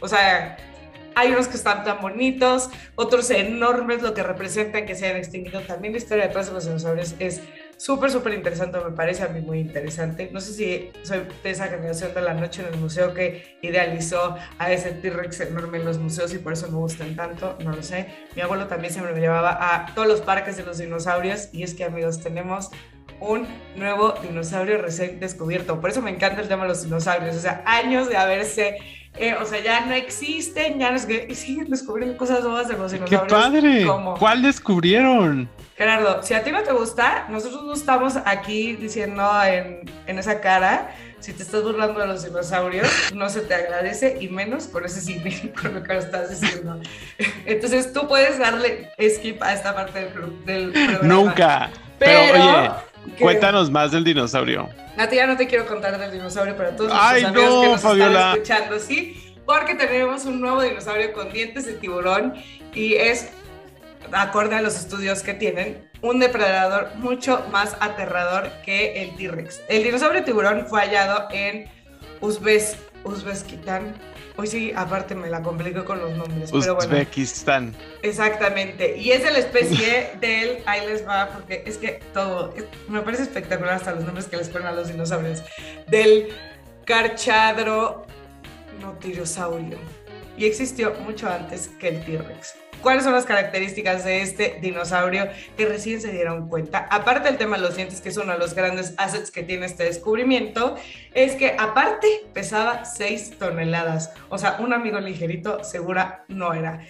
[0.00, 0.56] o sea,
[1.20, 5.60] hay unos que están tan bonitos, otros enormes, lo que representan que se hayan extinguido.
[5.60, 7.42] También la historia detrás de los dinosaurios es
[7.76, 10.30] súper, súper interesante, me parece a mí muy interesante.
[10.32, 14.34] No sé si soy de esa generación de la noche en el museo que idealizó
[14.58, 17.82] a ese T-Rex enorme en los museos y por eso me gustan tanto, no lo
[17.82, 18.06] sé.
[18.34, 21.74] Mi abuelo también siempre me llevaba a todos los parques de los dinosaurios y es
[21.74, 22.70] que amigos, tenemos
[23.20, 25.82] un nuevo dinosaurio recién descubierto.
[25.82, 27.36] Por eso me encanta el tema de los dinosaurios.
[27.36, 28.78] O sea, años de haberse
[29.16, 32.76] eh, o sea, ya no existen, ya no es que siguen descubriendo cosas nuevas de
[32.76, 33.22] los dinosaurios.
[33.22, 33.86] ¡Qué padre!
[34.18, 35.48] ¿Cuál descubrieron?
[35.76, 40.40] Gerardo, si a ti no te gusta, nosotros no estamos aquí diciendo en, en esa
[40.40, 44.84] cara, si te estás burlando de los dinosaurios, no se te agradece y menos por
[44.86, 46.80] ese cine, con lo que estás diciendo.
[47.46, 51.02] Entonces tú puedes darle skip a esta parte del, del programa.
[51.02, 51.70] Nunca.
[51.98, 52.70] Pero, oye,
[53.18, 54.68] cuéntanos más del dinosaurio.
[54.96, 57.84] A ti ya no te quiero contar del dinosaurio, para todos los amigos que nos
[57.84, 59.34] están escuchando, ¿sí?
[59.46, 62.34] Porque tenemos un nuevo dinosaurio con dientes de tiburón
[62.74, 63.30] y es,
[64.12, 69.62] acorde a los estudios que tienen, un depredador mucho más aterrador que el T-Rex.
[69.68, 71.68] El dinosaurio tiburón fue hallado en
[72.20, 73.94] Uzbekistán,
[74.36, 76.52] Hoy sí, aparte me la complico con los nombres.
[76.52, 77.74] Uzbekistán.
[78.02, 78.96] exactamente.
[78.96, 80.62] Y es de la especie del.
[80.66, 82.54] Ahí les va, porque es que todo.
[82.88, 85.42] me parece espectacular hasta los nombres que les ponen a los dinosaurios.
[85.88, 86.28] Del
[86.84, 88.06] Carchadro
[88.80, 89.78] Notirosaurio.
[90.40, 92.54] Y existió mucho antes que el T-Rex.
[92.80, 96.88] ¿Cuáles son las características de este dinosaurio que recién se dieron cuenta?
[96.90, 99.66] Aparte del tema de los dientes, que es uno de los grandes assets que tiene
[99.66, 100.76] este descubrimiento,
[101.12, 104.14] es que aparte pesaba 6 toneladas.
[104.30, 106.86] O sea, un amigo ligerito segura no era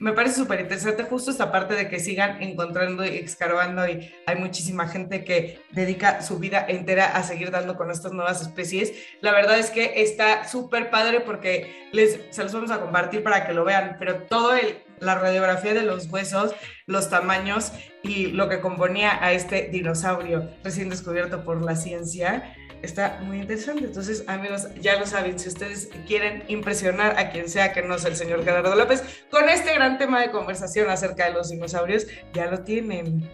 [0.00, 4.36] me parece súper interesante justo esta parte de que sigan encontrando y escarbando y hay
[4.36, 8.94] muchísima gente que dedica su vida entera a seguir dando con estas nuevas especies.
[9.20, 13.46] La verdad es que está súper padre porque les, se los vamos a compartir para
[13.46, 16.54] que lo vean, pero todo el, la radiografía de los huesos,
[16.86, 23.20] los tamaños y lo que componía a este dinosaurio recién descubierto por la ciencia está
[23.22, 23.84] muy interesante.
[23.84, 28.10] Entonces, amigos, ya lo saben, si ustedes quieren impresionar a quien sea que no sea
[28.10, 32.50] el señor Gerardo López con este gran tema de conversación acerca de los dinosaurios, ya
[32.50, 33.28] lo tienen.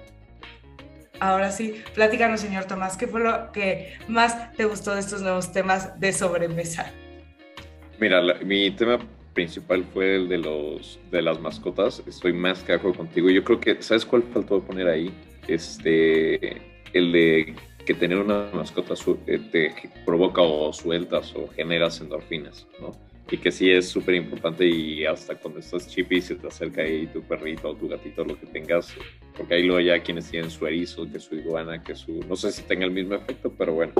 [1.19, 5.53] Ahora sí, platícanos, señor Tomás, ¿qué fue lo que más te gustó de estos nuevos
[5.53, 6.93] temas de sobremesa?
[7.99, 8.99] Mira, mi tema
[9.33, 12.03] principal fue el de los de las mascotas.
[12.07, 13.31] Estoy más que acuerdo contigo.
[13.31, 15.11] Yo creo que, ¿sabes cuál faltó poner ahí?
[15.49, 16.61] Este,
[16.93, 17.55] el de
[17.87, 18.95] que tener una mascota
[19.27, 19.73] eh, te
[20.05, 22.91] provoca o sueltas o generas endorfinas, ¿no?
[23.31, 27.07] Y que sí es súper importante y hasta cuando estás chippy se te acerca ahí
[27.07, 28.95] tu perrito o tu gatito, lo que tengas,
[29.37, 32.53] porque ahí luego ya quienes tienen su erizo, que su iguana, que su, no sé
[32.53, 33.93] si tenga el mismo efecto, pero bueno,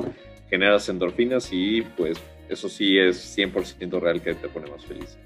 [0.49, 2.17] generas endorfinas y pues
[2.49, 5.17] eso sí es 100% real que te pone más feliz.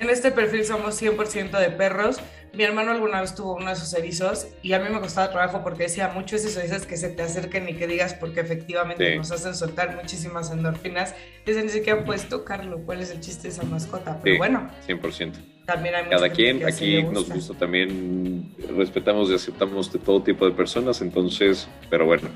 [0.00, 2.20] En este perfil somos 100% de perros.
[2.54, 5.62] Mi hermano alguna vez tuvo uno de esos erizos y a mí me costaba trabajo
[5.62, 9.30] porque decía mucho esos erizos que se te acerquen y que digas porque efectivamente nos
[9.32, 11.14] hacen soltar muchísimas endorfinas.
[11.44, 14.18] Dicen ni siquiera puedes tocarlo, cuál es el chiste de esa mascota.
[14.22, 14.70] Pero bueno.
[14.86, 15.32] 100%.
[15.66, 20.52] También hay Cada quien, aquí nos gusta también, respetamos y aceptamos de todo tipo de
[20.52, 22.30] personas, entonces, pero bueno.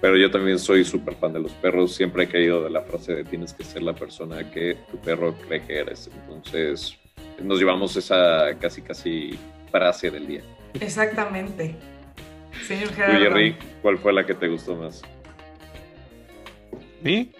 [0.00, 1.94] Pero yo también soy súper fan de los perros.
[1.94, 5.32] Siempre he querido de la frase de tienes que ser la persona que tu perro
[5.46, 6.10] cree que eres.
[6.12, 6.98] Entonces,
[7.40, 9.38] nos llevamos esa casi, casi
[9.70, 10.42] frase del día.
[10.80, 11.76] Exactamente.
[12.66, 13.18] Señor Gerardo.
[13.18, 15.02] Jerry, ¿cuál fue la que te gustó más?
[17.02, 17.32] ¿Sí?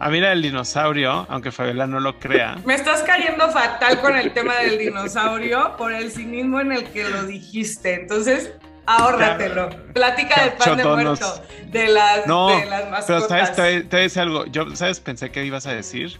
[0.00, 2.58] A mí era el dinosaurio, aunque Fabiola no lo crea.
[2.64, 7.08] Me estás cayendo fatal con el tema del dinosaurio por el cinismo en el que
[7.08, 7.94] lo dijiste.
[7.94, 8.52] Entonces,
[8.86, 9.70] ahórratelo.
[9.92, 13.26] Plática del pan de muerto, de las, no, de las mascotas.
[13.28, 13.54] Pero, ¿sabes?
[13.54, 14.46] Te, te decir algo.
[14.46, 14.98] Yo, ¿sabes?
[14.98, 16.18] Pensé que ibas a decir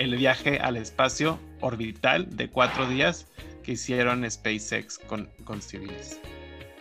[0.00, 3.26] el viaje al espacio orbital de cuatro días
[3.62, 6.18] que hicieron SpaceX con, con civiles.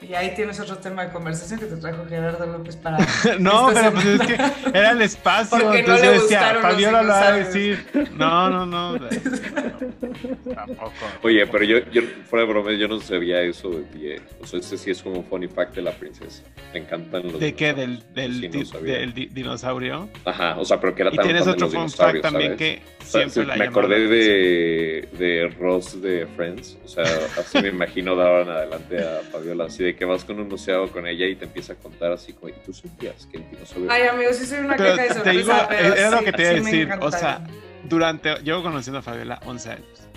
[0.01, 2.97] Y ahí tienes otro tema de conversación que te trajo Gerardo López para.
[3.39, 4.33] no, pero pues es que
[4.73, 5.59] era el espacio.
[5.59, 7.85] Porque entonces no le decía, Fabiola lo va a decir.
[8.15, 8.97] No, no, no.
[10.55, 10.91] Tampoco.
[11.23, 14.07] Oye, pero yo, yo, fuera de broma, yo no sabía eso de ti.
[14.07, 14.21] eh.
[14.41, 16.43] O sea, ese sí es como un funny fact de la princesa.
[16.73, 17.73] Me encantan los ¿De qué?
[17.73, 18.97] ¿Del, del, Sí, no di- sabía.
[18.99, 20.09] del di- dinosaurio?
[20.25, 22.57] Ajá, o sea, pero que era Y tan tienes fan de otro fun fact también
[22.57, 22.57] ¿sabes?
[22.57, 26.77] que O sea, siempre sí, la me acordé de, de Ross de Friends.
[26.85, 27.03] O sea,
[27.37, 29.65] así me imagino de ahora en adelante a Fabiola.
[29.65, 32.33] Así de que vas con un museo con ella y te empieza a contar así
[32.33, 33.91] como, ¿y tú sentías que el dinosaurio...
[33.91, 35.39] Ay, amigos, sí soy una Pero queja de te sorpresa.
[35.39, 36.89] digo, pero era lo sí, que te iba a sí decir.
[37.01, 37.41] O sea,
[37.83, 38.35] durante.
[38.43, 40.08] Llevo conociendo a Fabiola 11 años.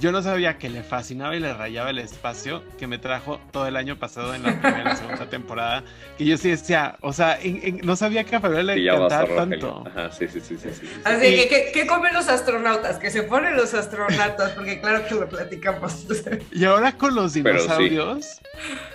[0.00, 3.66] Yo no sabía que le fascinaba y le rayaba el espacio que me trajo todo
[3.66, 5.84] el año pasado en la primera y la segunda temporada.
[6.16, 8.94] Que yo sí decía, o sea, en- en- no sabía que a Fabiola le a
[8.94, 9.84] encantaba tanto.
[9.86, 10.70] Ajá, sí, sí, sí, sí.
[10.72, 11.00] sí, sí.
[11.04, 12.98] Así Y- que, ¿qué, ¿qué comen los astronautas?
[12.98, 16.06] Que se ponen los astronautas, porque claro que lo platicamos.
[16.52, 17.42] Y ahora con los sí.
[17.42, 18.40] dinosaurios,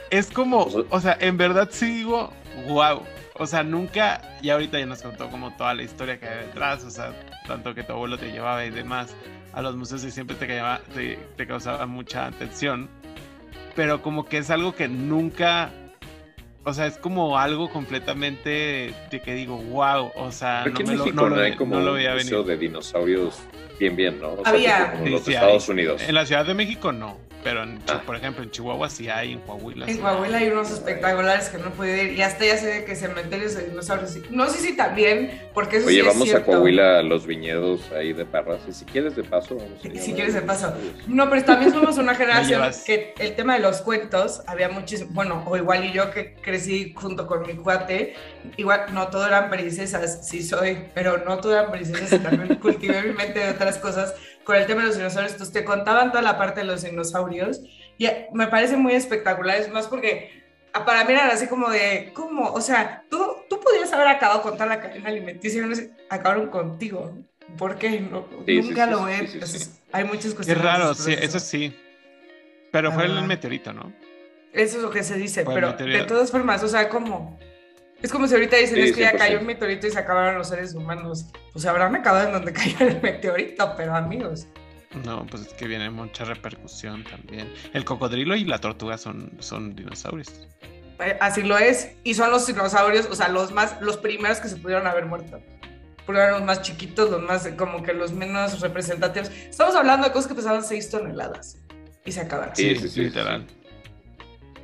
[0.09, 2.33] es como, O sea- o sea, en verdad sí digo,
[2.67, 3.03] wow.
[3.37, 6.83] O sea, nunca, y ahorita ya nos contó como toda la historia que hay detrás,
[6.85, 7.11] o sea,
[7.47, 9.13] tanto que tu abuelo te llevaba y demás
[9.55, 12.89] a los museos y siempre te, causaba- te, te causaba mucha atención,
[13.75, 15.71] pero como que es algo que nunca,
[16.65, 20.95] o sea, es como algo completamente de que digo, wow, o sea, no, en me
[20.95, 22.59] lo, México no no, lo, hay como no lo un veía museo venir.
[22.59, 23.39] de dinosaurios
[23.79, 24.33] bien, bien, ¿no?
[24.33, 24.91] O sea, Había.
[24.91, 25.43] como Sí, los sí de hay.
[25.43, 26.01] Estados Unidos.
[26.07, 28.01] En la Ciudad de México no, pero en Chi- Ah.
[28.05, 29.86] por ejemplo en Chihuahua sí hay, en Coahuila.
[29.86, 32.13] En sí Coahuila hay unos espectaculares que no puede ir.
[32.13, 34.17] Y hasta ya sé de que cementerios de dinosaurios.
[34.31, 36.45] No sé si también, porque eso Oye, sí es vamos a cierto.
[36.47, 38.60] Coahuila a los viñedos ahí de Parras.
[38.67, 40.73] Y si quieres de paso, vamos a ir a Si quieres de paso.
[41.08, 45.43] No, pero también somos una generación que el tema de los cuentos había muchísimo, bueno,
[45.45, 48.15] o igual y yo que crecí junto con mi cuate,
[48.58, 53.03] igual no todo eran princesas, sí soy, pero no todo eran princesas y también cultivé
[53.03, 55.34] mi mente de otras cosas con el tema de los dinosaurios.
[55.34, 57.62] Entonces te contaban toda la parte de los dinosaurios
[57.97, 62.12] y me parece muy espectacular, es más porque ah, para mí eran así como de,
[62.13, 62.51] ¿cómo?
[62.53, 65.91] O sea, tú, tú podías haber acabado con toda la cadena alimenticia y no sé,
[66.10, 67.13] acabaron contigo.
[67.58, 67.99] ¿Por qué?
[67.99, 69.19] No, Sí, nunca sí, lo sí, ven.
[69.19, 69.81] sí, sí, Entonces, sí.
[69.91, 70.63] hay muchas cuestiones.
[70.63, 71.75] raro, por sí, eso sí.
[72.71, 73.93] Pero fue el meteorito, ¿no?
[74.51, 77.38] Eso es lo que se dice, pero de todas formas, o sea, como...
[78.05, 79.17] Es como si ahorita dicen, Sí, es que ya 100%.
[79.17, 81.25] cayó un meteorito y se acabaron los seres humanos.
[81.51, 84.45] Pues habrán acabado en donde cayó el meteorito, pero amigos.
[85.03, 87.51] No, pues es que viene mucha repercusión también.
[87.73, 90.47] El cocodrilo y la tortuga son, son dinosaurios.
[90.99, 91.93] Eh, Así lo es.
[92.03, 95.41] Y son los dinosaurios, o sea, los más, los primeros que se pudieron haber muerto.
[96.05, 99.29] Porque eran los más chiquitos, los más, como que los menos representativos.
[99.31, 101.57] Estamos hablando de cosas que pesaban 6 toneladas.
[102.05, 102.55] Y se acabaron.
[102.55, 103.47] Sí, sí, sí, literal.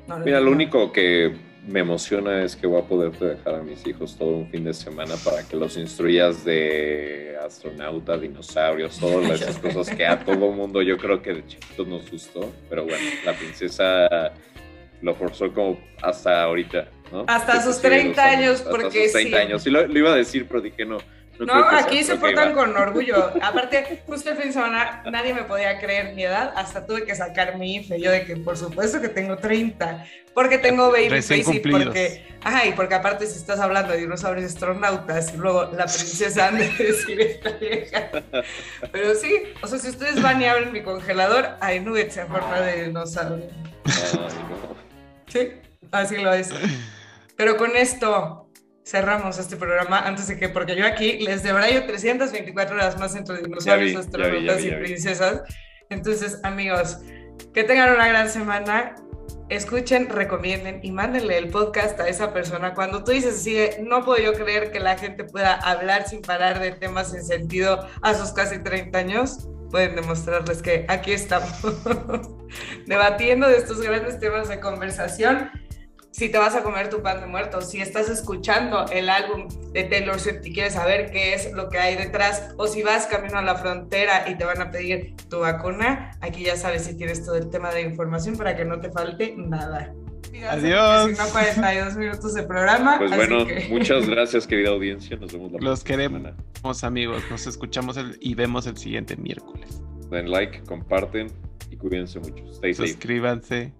[0.07, 1.35] No, no, Mira, lo único que
[1.67, 4.73] me emociona es que voy a poderte dejar a mis hijos todo un fin de
[4.73, 10.81] semana para que los instruyas de astronauta, dinosaurios, todas esas cosas que a todo mundo
[10.81, 12.51] yo creo que de chiquitos nos gustó.
[12.69, 14.33] Pero bueno, la princesa
[15.01, 17.25] lo forzó como hasta ahorita, ¿no?
[17.27, 19.43] Hasta Que sus se sigue 30 gustando, años, hasta porque sus 30 sí.
[19.43, 19.63] años.
[19.63, 20.97] Sí, lo, lo iba a decir, pero dije no.
[21.45, 23.31] No, aquí se portan con orgullo.
[23.41, 27.15] Aparte, justo el fin de semana nadie me podía creer mi edad, hasta tuve que
[27.15, 27.99] sacar mi IFE.
[27.99, 31.83] Yo de que por supuesto que tengo 30, porque tengo baby Recién face y cumplidos.
[31.85, 36.47] porque, ajá, y porque aparte si estás hablando de dinosaurios astronautas y luego la princesa
[36.47, 38.09] han de decir esta vieja.
[38.91, 42.59] Pero sí, o sea, si ustedes van y abren mi congelador, hay nuggets en forma
[42.61, 43.47] de dinosaurio.
[43.85, 44.27] Ay, no.
[45.27, 45.51] Sí,
[45.91, 46.49] así lo es.
[47.35, 48.40] Pero con esto
[48.83, 53.41] cerramos este programa antes de que, porque yo aquí les debrayo 324 horas más entre
[53.41, 55.41] dinosaurios, astronautas y princesas.
[55.89, 56.99] Entonces, amigos,
[57.53, 58.95] que tengan una gran semana.
[59.49, 62.73] Escuchen, recomienden y mándenle el podcast a esa persona.
[62.73, 66.61] Cuando tú dices así, no puedo yo creer que la gente pueda hablar sin parar
[66.61, 71.51] de temas sin sentido a sus casi 30 años, pueden demostrarles que aquí estamos
[72.85, 75.51] debatiendo de estos grandes temas de conversación.
[76.11, 79.85] Si te vas a comer tu pan de muerto, si estás escuchando el álbum de
[79.85, 83.37] Taylor Swift y quieres saber qué es lo que hay detrás, o si vas camino
[83.37, 87.23] a la frontera y te van a pedir tu vacuna, aquí ya sabes si tienes
[87.23, 89.93] todo el tema de información para que no te falte nada.
[90.49, 91.11] Adiós.
[91.11, 92.97] Si no, 42 minutos de programa.
[92.97, 95.15] Pues bueno, muchas gracias, querida audiencia.
[95.17, 97.23] Nos vemos la Los queremos, amigos.
[97.29, 99.81] Nos escuchamos y vemos el siguiente miércoles.
[100.09, 101.27] Den like, comparten
[101.69, 102.43] y cuídense mucho.
[102.51, 102.89] Stay safe.
[102.89, 103.73] Suscríbanse.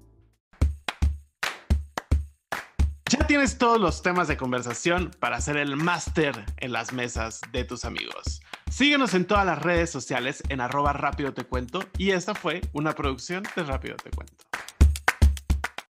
[3.32, 7.86] Tienes todos los temas de conversación para hacer el máster en las mesas de tus
[7.86, 8.41] amigos.
[8.69, 12.91] Síguenos en todas las redes sociales en arroba rápido te cuento y esta fue una
[12.91, 14.50] producción de Rápido te cuento.